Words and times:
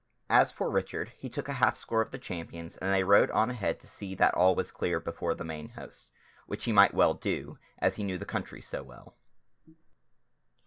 As 0.31 0.51
for 0.51 0.71
Richard, 0.71 1.09
he 1.15 1.29
took 1.29 1.47
a 1.47 1.53
half 1.61 1.77
score 1.77 2.01
of 2.01 2.09
the 2.09 2.17
champions, 2.17 2.75
and 2.77 2.91
they 2.91 3.03
rode 3.03 3.29
on 3.29 3.51
ahead 3.51 3.79
to 3.81 3.87
see 3.87 4.15
that 4.15 4.33
all 4.33 4.55
was 4.55 4.71
clear 4.71 4.99
before 4.99 5.35
the 5.35 5.43
main 5.43 5.69
host; 5.69 6.09
which 6.47 6.63
he 6.63 6.71
might 6.71 6.95
well 6.95 7.13
do, 7.13 7.59
as 7.77 7.97
he 7.97 8.03
knew 8.03 8.17
the 8.17 8.25
country 8.25 8.61
so 8.61 8.81
well. 8.81 9.13